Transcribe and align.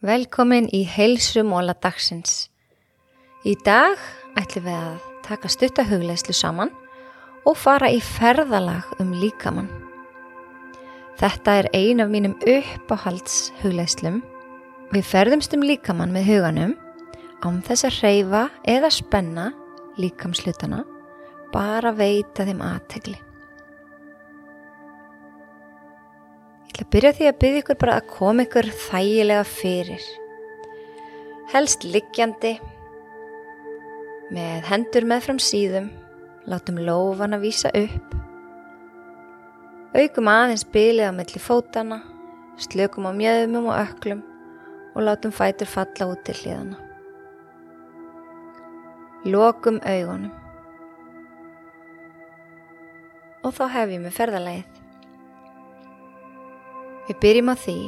Velkomin 0.00 0.64
í 0.72 0.78
heilsumóla 0.88 1.74
dagsins. 1.76 2.46
Í 3.44 3.52
dag 3.66 4.00
ætlum 4.40 4.64
við 4.64 4.78
að 4.78 5.02
taka 5.26 5.50
stuttahugleislu 5.52 6.32
saman 6.32 6.72
og 7.44 7.58
fara 7.60 7.90
í 7.92 7.98
ferðalag 8.00 8.94
um 8.96 9.12
líkamann. 9.20 9.68
Þetta 11.20 11.58
er 11.60 11.68
ein 11.76 12.00
af 12.00 12.08
mínum 12.08 12.38
uppáhalds 12.48 13.50
hugleislum. 13.60 14.22
Við 14.88 15.04
ferðumst 15.04 15.52
um 15.52 15.68
líkamann 15.68 16.16
með 16.16 16.30
huganum 16.32 16.78
án 17.44 17.60
þess 17.68 17.90
að 17.90 17.98
hreyfa 18.00 18.44
eða 18.64 18.94
spenna 18.96 19.50
líkamslutana, 20.00 20.86
bara 21.52 21.92
veita 21.92 22.48
þeim 22.48 22.64
aðtegli. 22.64 23.20
Ég 26.70 26.76
ætla 26.76 26.86
að 26.86 26.92
byrja 26.94 27.10
því 27.16 27.26
að 27.26 27.38
byrja 27.42 27.60
ykkur 27.64 27.76
bara 27.80 27.94
að 27.98 28.10
koma 28.14 28.44
ykkur 28.46 28.66
þægilega 28.78 29.46
fyrir. 29.48 30.04
Helst 31.50 31.82
liggjandi, 31.82 32.52
með 34.30 34.68
hendur 34.68 35.06
með 35.10 35.24
fram 35.24 35.40
síðum, 35.42 35.88
látum 36.46 36.78
lófan 36.78 37.34
að 37.34 37.42
vísa 37.48 37.72
upp. 37.74 38.14
Aukum 39.98 40.30
aðeins 40.30 40.62
bylið 40.70 41.10
á 41.10 41.12
milli 41.18 41.42
fótana, 41.42 41.98
slökum 42.62 43.10
á 43.10 43.12
mjöðumum 43.18 43.66
og 43.72 43.80
öklum 43.80 44.22
og 44.94 45.02
látum 45.08 45.34
fætur 45.34 45.66
falla 45.66 46.06
út 46.12 46.22
til 46.22 46.38
hliðana. 46.38 46.78
Lokum 49.26 49.82
augunum. 49.82 50.30
Og 53.42 53.58
þá 53.58 53.66
hefjum 53.74 54.06
við 54.06 54.16
ferðalægið. 54.20 54.79
Við 57.08 57.16
byrjum 57.22 57.52
á 57.52 57.56
því 57.56 57.78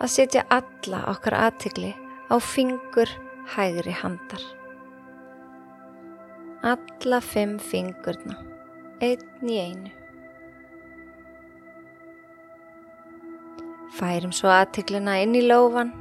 að 0.00 0.12
setja 0.12 0.44
alla 0.52 1.02
okkar 1.12 1.36
aðtikli 1.38 1.92
á 2.30 2.36
fingur 2.42 3.10
hægri 3.54 3.94
handar. 3.94 4.42
Alla 6.66 7.20
fimm 7.22 7.58
fingurna, 7.62 8.40
einn 9.04 9.46
í 9.46 9.60
einu. 9.60 9.92
Færum 13.96 14.32
svo 14.34 14.50
aðtiklina 14.52 15.20
inn 15.22 15.36
í 15.38 15.44
lófan 15.46 15.92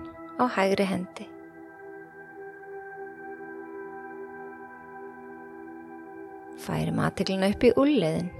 á 0.41 0.49
hægri 0.51 0.87
hendi. 0.89 1.27
Færum 6.65 6.99
aðtiklina 7.05 7.53
upp 7.53 7.63
í 7.63 7.71
úrleðin. 7.77 8.33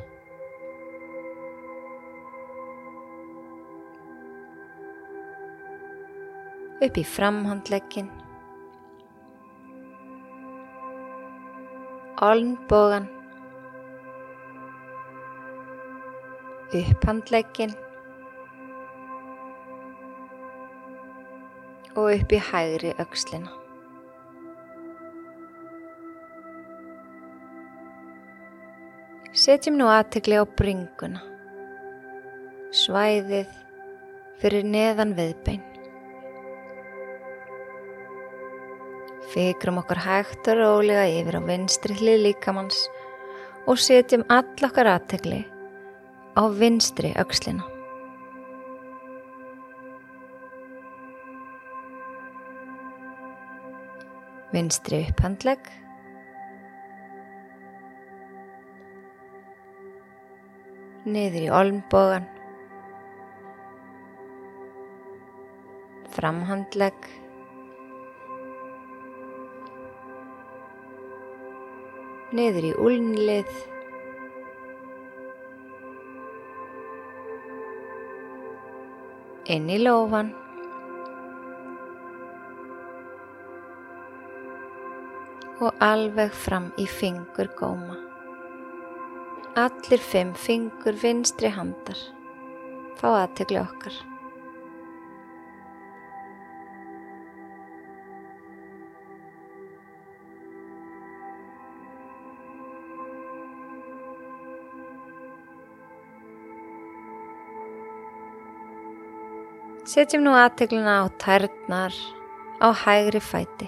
Upp 6.86 6.98
í 7.02 7.04
framhandlegin, 7.08 8.08
olnbogan, 12.22 13.08
upphandlegin 16.76 17.74
og 21.96 22.10
upp 22.14 22.34
í 22.36 22.42
hægri 22.52 22.96
aukslina. 23.02 23.54
Setjum 29.36 29.76
nú 29.80 29.88
aðtegli 29.92 30.38
á 30.40 30.46
bringuna, 30.48 31.22
svæðið 32.86 33.50
fyrir 34.40 34.68
neðan 34.68 35.16
viðbein. 35.18 35.75
Fikrum 39.36 39.82
okkur 39.82 40.00
hægt 40.00 40.48
og 40.48 40.62
rólega 40.62 41.10
yfir 41.12 41.36
á 41.36 41.42
vinstri 41.44 41.96
hlið 42.00 42.22
líkamanns 42.24 42.78
og 43.68 43.82
setjum 43.84 44.22
all 44.32 44.64
okkar 44.64 44.88
aðtegli 44.88 45.42
á 46.40 46.44
vinstri 46.56 47.12
aukslina. 47.20 47.66
Vinstri 54.56 55.02
upphandlegg. 55.10 55.68
Niður 61.12 61.44
í 61.44 61.52
olnbogan. 61.60 62.32
Framhandlegg. 66.16 67.12
Niður 72.36 72.68
í 72.70 72.74
úlnlið. 72.88 73.52
Inn 79.56 79.70
í 79.70 79.78
lófan 79.80 80.32
og 85.62 85.86
alveg 85.86 86.34
fram 86.36 86.72
í 86.82 86.88
fingur 86.90 87.52
góma. 87.60 88.00
Allir 89.56 90.02
fimm 90.04 90.34
fingur 90.36 90.98
vinstri 91.00 91.54
handar. 91.54 92.02
Fá 93.00 93.08
aðtegli 93.22 93.62
okkar 93.62 94.04
Setjum 109.86 110.24
nú 110.26 110.32
aðtegluna 110.34 110.94
á 110.98 111.14
tærnar 111.22 111.94
á 112.58 112.74
hægri 112.74 113.20
fæti. 113.22 113.68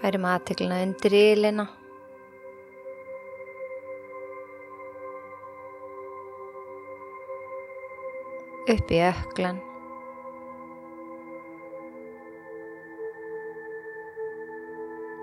Færum 0.00 0.26
aðtegluna 0.26 0.80
undir 0.88 1.14
ílina. 1.20 1.68
Upp 8.74 8.90
í 8.90 9.00
öklan. 9.12 9.62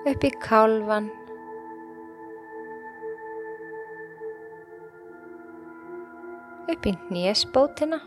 Upp 0.08 0.24
í 0.24 0.36
kálvan. 0.48 1.12
Upp 6.86 7.10
í 7.10 7.14
nésbótina. 7.14 8.00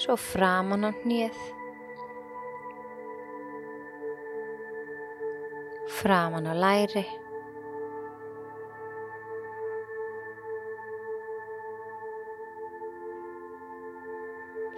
Svo 0.00 0.16
framan 0.16 0.86
á 0.86 0.90
nýð. 1.04 1.36
Framan 6.00 6.48
á 6.48 6.54
læri. 6.56 7.04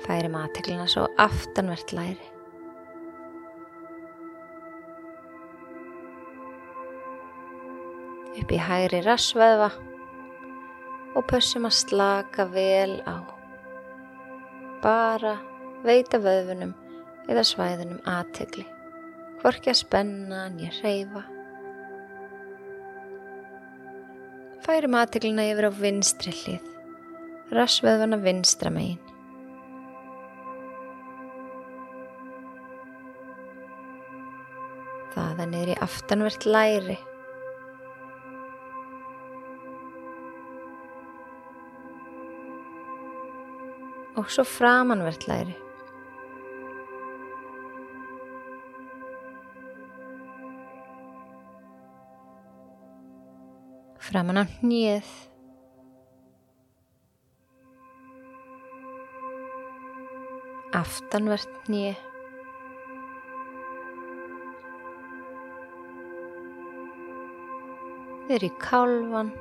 Færum 0.03 0.35
aðteglina 0.35 0.89
svo 0.91 1.07
aftanvert 1.21 1.93
læri. 1.95 2.32
Upp 8.41 8.53
í 8.53 8.61
hægri 8.61 9.03
rassveðva 9.05 9.71
og 11.17 11.27
pössum 11.29 11.69
að 11.69 11.77
slaka 11.77 12.47
vel 12.53 13.01
á. 13.05 13.21
Bara 14.83 15.37
veita 15.85 16.21
vöðvunum 16.23 16.73
eða 17.31 17.45
svæðunum 17.47 18.01
aðtegli, 18.09 18.65
hvorki 19.43 19.73
að 19.73 19.81
spenna 19.83 20.47
nýja 20.55 20.73
reyfa. 20.81 21.23
Færum 24.63 24.97
aðteglina 24.99 25.47
yfir 25.51 25.69
á 25.69 25.73
vinstri 25.75 26.35
hlið, 26.43 26.67
rassveðvana 27.53 28.19
vinstra 28.23 28.73
megin. 28.75 29.01
Það 35.13 35.41
er 35.45 35.49
niður 35.51 35.73
í 35.75 35.81
aftanvert 35.85 36.47
læri 36.49 37.01
og 44.17 44.31
svo 44.31 44.45
framanvert 44.45 45.29
læri. 45.29 45.57
framan 54.13 54.43
á 54.43 54.45
hnið, 54.45 55.07
aftanvert 60.77 61.55
hnið, 61.65 62.03
niður 68.29 68.47
í 68.49 68.53
kálvan, 68.61 69.33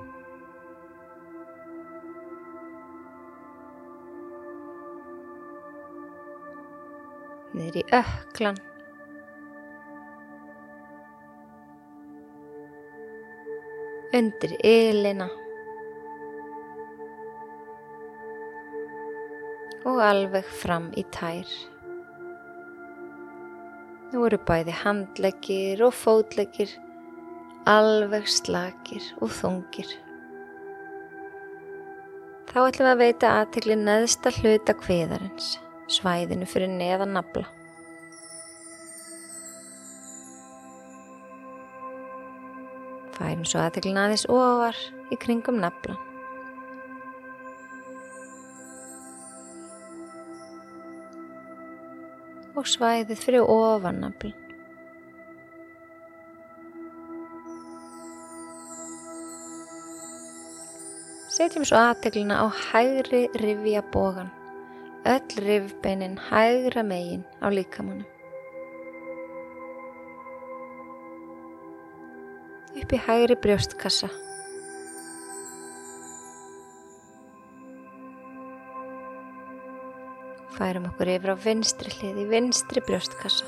niður 7.62 7.80
í 7.82 7.86
öklan, 8.02 8.60
undir 14.18 14.58
ylina 14.68 15.30
og 19.88 20.02
alveg 20.06 20.48
fram 20.62 20.92
í 20.98 21.06
tær. 21.16 21.48
Nú 24.12 24.26
eru 24.28 24.42
bæði 24.44 24.74
handleggir 24.82 25.82
og 25.86 25.94
fótleggir 25.96 26.74
alveg 27.70 28.28
slakir 28.28 29.06
og 29.22 29.32
þungir. 29.38 29.92
Þá 32.52 32.58
ætlum 32.66 32.88
við 32.88 32.92
að 32.92 33.02
veita 33.02 33.34
aðtegli 33.40 33.78
neðsta 33.80 34.34
hluta 34.42 34.76
kviðarins, 34.76 35.54
svæðinu 35.92 36.48
fyrir 36.50 36.72
neðan 36.72 37.16
nafla. 37.18 37.46
Færum 43.18 43.44
svo 43.46 43.62
aðteglin 43.62 44.00
aðeins 44.02 44.26
ofar 44.32 44.78
í 45.12 45.20
kringum 45.22 45.60
naflan. 45.62 46.00
Og 52.58 52.68
svæðið 52.68 53.20
fyrir 53.22 53.46
ofan 53.48 54.02
naflan. 54.06 54.38
Setjum 61.32 61.64
svo 61.66 61.80
aðteglina 61.80 62.42
á 62.44 62.46
hægri 62.52 63.24
rifja 63.40 63.80
bógan, 63.94 64.28
öll 65.06 65.38
rifbeinin 65.46 66.18
hægra 66.30 66.84
megin 66.84 67.24
á 67.42 67.48
líkamannum. 67.50 68.10
upp 72.92 72.94
í 72.96 73.00
hægri 73.06 73.36
brjóstkassa. 73.40 74.10
Færum 80.58 80.90
okkur 80.90 81.12
yfir 81.16 81.34
á 81.34 81.38
vinstri 81.46 81.94
hlið 81.96 82.20
í 82.24 82.28
vinstri 82.34 82.84
brjóstkassa. 82.86 83.48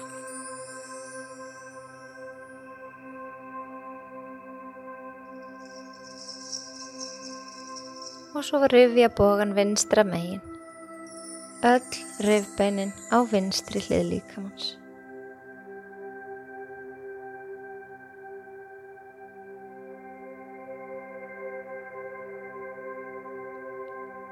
Og 8.33 8.41
svo 8.47 8.63
rifja 8.71 9.11
bógan 9.13 9.53
vinstra 9.59 10.07
megin. 10.07 10.52
Öll 11.63 11.79
rifbeinin 12.19 12.89
á 13.07 13.23
vinstri 13.23 13.79
hlið 13.79 14.01
líkamanns. 14.09 14.65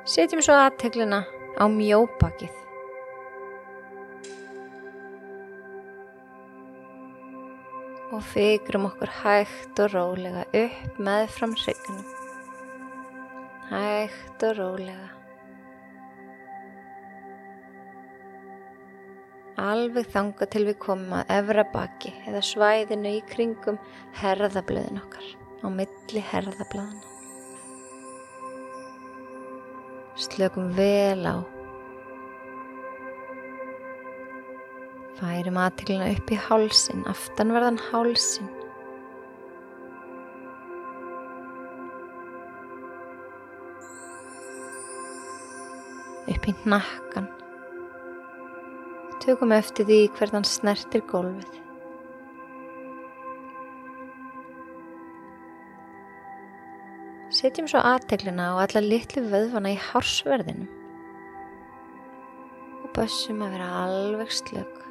Setjum 0.04 0.44
svo 0.44 0.58
aðteglina 0.60 1.22
á 1.56 1.64
mjóbakið. 1.72 2.60
Og 8.12 8.20
fygrum 8.34 8.90
okkur 8.92 9.16
hægt 9.22 9.80
og 9.80 9.96
rólega 9.96 10.44
upp 10.66 11.00
með 11.00 11.32
fram 11.40 11.56
hrygnum. 11.64 12.04
Hægt 13.72 14.48
og 14.52 14.58
rólega. 14.60 15.21
Alveg 19.60 20.08
þanga 20.14 20.48
til 20.48 20.64
við 20.70 20.78
komum 20.80 21.16
að 21.20 21.32
efra 21.36 21.64
baki 21.74 22.14
eða 22.30 22.42
svæðinu 22.46 23.16
í 23.18 23.24
kringum 23.28 23.80
herðablöðin 24.22 25.02
okkar 25.02 25.26
á 25.62 25.68
milli 25.68 26.24
herðablaðina. 26.32 27.08
Slökum 30.22 30.72
vel 30.78 31.26
á. 31.28 31.36
Færum 35.20 35.60
aðtiklina 35.62 36.08
upp 36.16 36.32
í 36.34 36.40
hálsin, 36.48 37.04
aftanverðan 37.10 37.80
hálsin. 37.92 38.50
Upp 46.32 46.50
í 46.50 46.56
nakkan. 46.66 47.30
Tökum 49.22 49.52
eftir 49.54 49.86
því 49.86 49.98
hverðan 50.18 50.46
snertir 50.50 51.04
gólfið. 51.06 51.60
Setjum 57.32 57.70
svo 57.70 57.84
aðteglina 57.86 58.48
á 58.58 58.66
alla 58.66 58.82
litlu 58.82 59.22
vöðvana 59.30 59.76
í 59.76 59.78
hársverðinu 59.78 60.66
og 62.82 62.90
bössum 62.98 63.46
að 63.46 63.54
vera 63.60 63.70
alveg 63.86 64.34
slögg. 64.42 64.82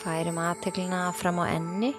Færum 0.00 0.40
aðteglina 0.40 1.04
fram 1.20 1.44
á 1.44 1.52
enni 1.52 1.92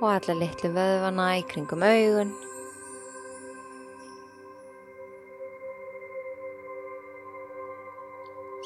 og 0.00 0.10
alla 0.12 0.36
litlu 0.42 0.72
vöðvana 0.76 1.30
í 1.40 1.46
kringum 1.48 1.84
augun 1.86 2.34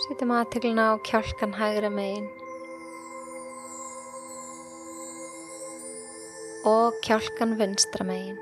Setjum 0.00 0.33
aðteglina 0.35 0.85
á 0.90 0.95
kjálkan 1.07 1.52
hægra 1.54 1.90
megin 1.93 2.25
og 6.66 6.97
kjálkan 7.07 7.57
vinstra 7.61 8.04
megin. 8.04 8.38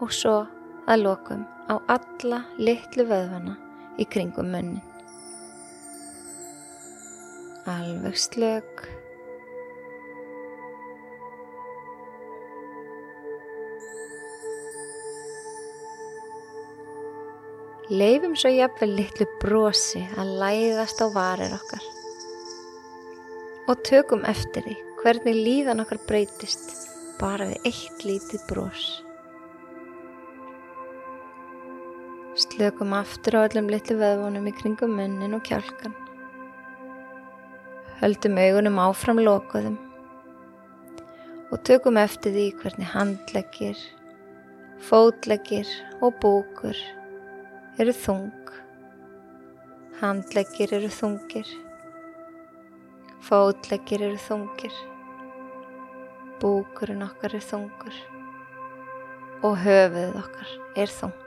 Og 0.00 0.12
svo 0.12 0.36
að 0.86 1.02
lokum 1.02 1.42
á 1.68 1.74
alla 1.96 2.44
litlu 2.60 3.08
vöðvana 3.08 3.56
í 3.98 4.06
kringum 4.06 4.52
munnin. 4.52 4.95
Alveg 7.66 8.14
slög. 8.14 8.82
Leifum 17.90 18.36
svo 18.38 18.50
jafnvel 18.54 18.94
litlu 19.00 19.26
brosi 19.42 20.04
að 20.14 20.30
læðast 20.44 21.02
á 21.02 21.06
varir 21.10 21.58
okkar 21.58 21.90
og 23.66 23.82
tökum 23.86 24.22
eftir 24.30 24.62
því 24.62 24.78
hvernig 25.02 25.42
líðan 25.42 25.82
okkar 25.82 26.04
breytist 26.06 26.70
bara 27.18 27.50
við 27.50 27.70
eitt 27.72 28.06
lítið 28.06 28.46
bros. 28.46 28.88
Slökum 32.46 32.94
aftur 32.94 33.42
á 33.42 33.46
öllum 33.48 33.74
litlu 33.74 33.98
veðvonum 33.98 34.46
í 34.46 34.54
kringum 34.54 34.98
munnin 35.00 35.34
og 35.34 35.42
kjálkan. 35.50 36.05
Höldum 37.96 38.36
augunum 38.36 38.76
áfram 38.76 39.22
lokuðum 39.24 39.78
og 41.48 41.62
tökum 41.64 41.96
eftir 41.96 42.34
því 42.34 42.44
hvernig 42.60 42.90
handleggir, 42.92 43.78
fótleggir 44.84 45.70
og 46.04 46.18
búkur 46.20 46.76
eru 47.80 47.96
þung, 47.96 48.52
handleggir 50.02 50.76
eru 50.76 50.92
þungir, 50.92 51.48
fótleggir 53.24 54.04
eru 54.10 54.20
þungir, 54.28 54.80
búkurinn 56.42 57.06
okkar 57.08 57.40
er 57.40 57.48
þungur 57.48 58.02
og 59.40 59.62
höfuð 59.64 60.20
okkar 60.20 60.58
er 60.76 60.92
þungt. 61.00 61.25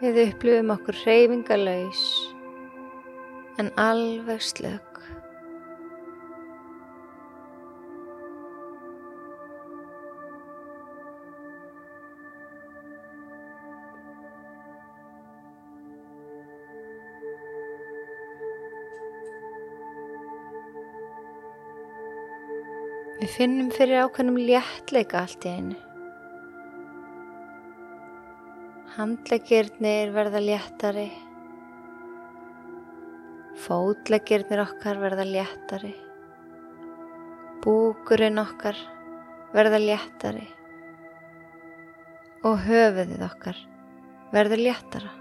Við 0.00 0.16
upplifum 0.22 0.70
okkur 0.72 0.96
reyfingalauðs 1.04 2.04
en 3.60 3.66
alveg 3.76 4.40
slög. 4.40 4.86
Við 23.20 23.36
finnum 23.36 23.68
fyrir 23.76 24.06
ákveðnum 24.06 24.40
léttleika 24.48 25.26
allt 25.26 25.44
í 25.44 25.52
einu. 25.58 25.89
Handlegirnir 29.00 30.10
verða 30.12 30.42
léttari. 30.44 31.06
Fótlegirnir 33.56 34.60
okkar 34.60 34.98
verða 35.00 35.24
léttari. 35.24 35.94
Búkurinn 37.64 38.36
okkar 38.42 38.76
verða 39.56 39.78
léttari. 39.80 40.44
Og 42.44 42.60
höfuðið 42.66 43.24
okkar 43.24 43.62
verður 44.34 44.64
léttara. 44.66 45.14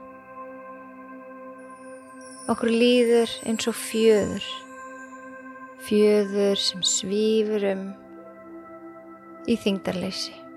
Okkur 2.52 2.76
líður 2.84 3.38
eins 3.48 3.72
og 3.72 3.80
fjöður 3.80 4.52
fjöður 5.88 6.60
sem 6.68 6.84
svífur 6.84 7.70
um 7.72 7.88
í 9.48 9.56
þingdarleysi. 9.56 10.49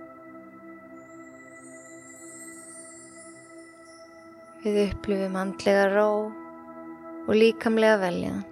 Við 4.63 4.77
upplifum 4.93 5.35
andlega 5.41 5.89
ró 5.91 6.09
og 7.27 7.33
líkamlega 7.35 7.97
veljaðan. 7.99 8.45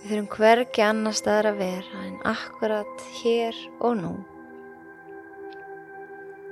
Við 0.00 0.10
þurfum 0.10 0.28
hvergi 0.34 0.84
annar 0.84 1.16
staðar 1.16 1.50
að 1.54 1.62
vera 1.62 2.04
en 2.10 2.20
akkurat 2.28 3.08
hér 3.22 3.64
og 3.80 3.96
nú 4.02 4.12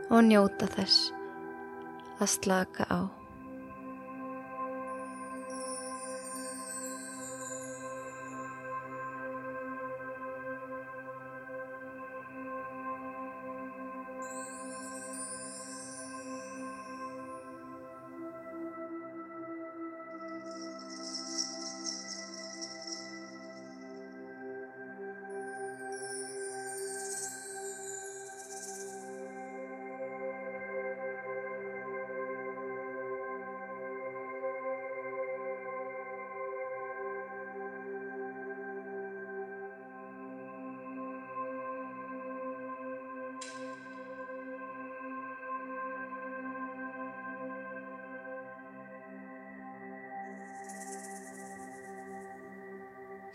og 0.08 0.24
njóta 0.24 0.72
þess 0.72 1.12
að 2.16 2.32
slaka 2.38 2.88
á. 2.88 3.17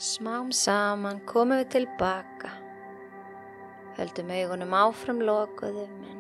Smám 0.04 0.50
saman 0.52 1.22
komum 1.24 1.62
við 1.62 1.70
tilbaka. 1.78 2.50
Höldum 3.96 4.34
augunum 4.36 4.74
áfram 4.76 5.22
lokuðum 5.24 5.94
en 6.12 6.18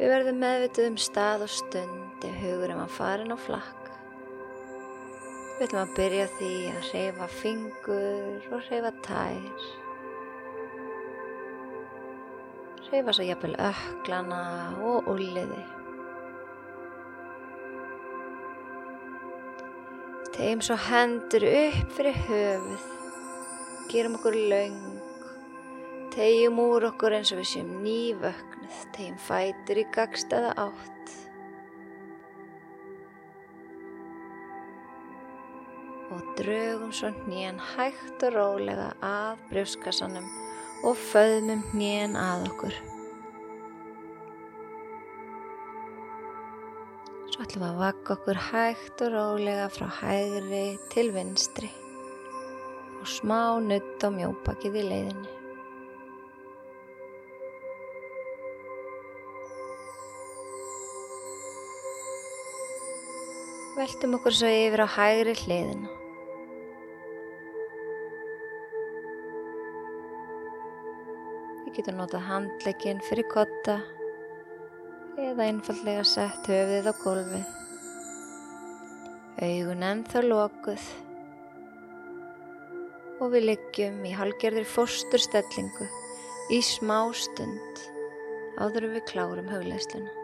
við 0.00 0.10
verðum 0.10 0.40
meðvituð 0.42 0.88
um 0.88 0.96
stað 0.98 1.44
og 1.46 1.52
stund 1.54 2.26
ef 2.26 2.40
hugurum 2.42 2.82
að 2.82 2.96
farin 2.96 3.30
á 3.30 3.38
flakk. 3.38 3.92
Við 5.60 5.68
ætlum 5.68 5.82
að 5.84 5.94
byrja 6.00 6.26
því 6.40 6.52
að 6.72 6.90
reyfa 6.90 7.32
fingur 7.36 8.50
og 8.56 8.66
reyfa 8.72 8.94
tær. 9.06 9.68
Reyfa 12.90 13.14
svo 13.14 13.28
jafnvel 13.28 13.54
öklana 13.70 14.40
og 14.82 15.14
úliði. 15.14 15.62
Tegjum 20.30 20.60
svo 20.62 20.76
hendur 20.78 21.42
upp 21.42 21.94
fyrir 21.96 22.18
höfuð, 22.28 22.82
gerum 23.90 24.12
okkur 24.14 24.36
laung, 24.52 25.00
tegjum 26.14 26.60
úr 26.62 26.86
okkur 26.92 27.16
eins 27.16 27.32
og 27.34 27.40
við 27.40 27.48
séum 27.50 27.72
nývöknuð, 27.82 28.76
tegjum 28.94 29.16
fætur 29.26 29.80
í 29.82 29.84
gagstaða 29.96 30.52
átt. 30.66 31.16
Og 36.14 36.30
draugum 36.38 36.94
svo 36.94 37.10
hnén 37.24 37.58
hægt 37.74 38.22
og 38.28 38.38
rólega 38.38 38.92
að 39.02 39.42
brjóskassanum 39.50 40.30
og 40.86 40.94
föðmum 41.10 41.66
hnén 41.74 42.14
að 42.18 42.46
okkur. 42.52 42.80
Ætlum 47.50 47.64
að 47.66 47.78
vakka 47.82 48.14
okkur 48.14 48.38
hægt 48.46 49.00
og 49.02 49.08
rólega 49.10 49.64
frá 49.74 49.88
hægri 49.90 50.78
til 50.92 51.08
vinstri 51.10 51.66
og 53.00 53.08
smá 53.10 53.58
nutt 53.58 54.04
á 54.06 54.08
mjópakið 54.14 54.78
í 54.78 54.84
leiðinni. 54.86 55.32
Veltum 63.80 64.18
okkur 64.20 64.38
svo 64.38 64.54
yfir 64.54 64.86
á 64.86 64.88
hægri 64.94 65.34
hliðina. 65.42 65.94
Við 71.64 71.72
getum 71.80 71.98
notað 71.98 72.28
handlegin 72.30 73.08
fyrir 73.10 73.26
kotta 73.26 73.82
eða 75.20 75.46
einfallega 75.50 76.04
sett 76.06 76.48
höfðið 76.48 76.88
á 76.88 76.94
gólfið. 77.02 77.48
Augun 79.40 79.84
ennþá 79.90 80.22
lokuð 80.26 80.86
og 83.20 83.34
við 83.34 83.46
liggjum 83.50 84.00
í 84.08 84.14
halgerðir 84.16 84.68
fórsturstellingu 84.68 85.88
í 86.56 86.62
smá 86.64 86.98
stund 87.16 87.84
áður 88.60 88.90
við 88.94 89.06
klárum 89.12 89.52
högleisluna. 89.52 90.19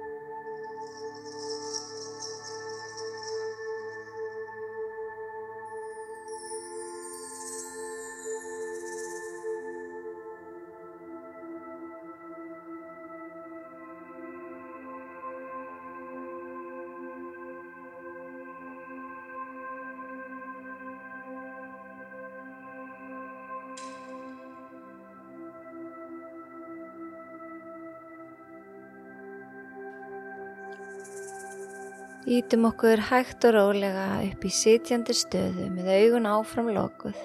Ítum 32.26 32.64
okkur 32.66 32.98
hægt 33.06 33.44
og 33.46 33.52
rólega 33.54 34.04
upp 34.26 34.42
í 34.42 34.48
sitjandi 34.50 35.14
stöðu 35.14 35.68
með 35.70 35.90
augun 35.94 36.24
áfram 36.26 36.72
lokuð. 36.74 37.18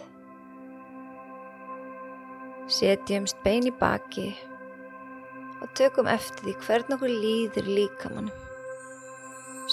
Setjumst 2.70 3.40
bein 3.42 3.66
í 3.66 3.72
baki 3.80 4.28
og 5.58 5.74
tökum 5.80 6.06
eftir 6.12 6.46
því 6.46 6.54
hvern 6.68 6.96
okkur 6.98 7.16
líður 7.24 7.72
líkamannum. 7.80 8.46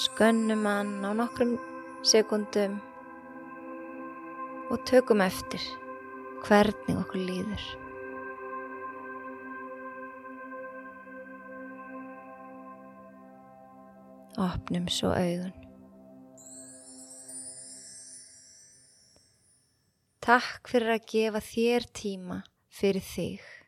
Skönnum 0.01 0.65
hann 0.65 1.05
á 1.05 1.13
nokkrum 1.21 1.59
sekundum 2.01 2.79
og 4.73 4.81
tökum 4.89 5.21
eftir 5.21 5.61
hvernig 6.41 6.97
okkur 7.03 7.21
líður. 7.29 7.69
Opnum 14.37 14.85
svo 14.91 15.13
augun. 15.15 15.55
Takk 20.19 20.69
fyrir 20.69 20.93
að 20.93 21.07
gefa 21.09 21.41
þér 21.41 21.87
tíma 21.95 22.41
fyrir 22.69 23.01
þig. 23.01 23.58